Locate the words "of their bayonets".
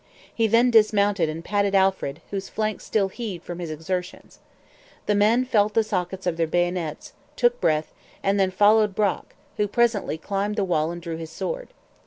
6.25-7.13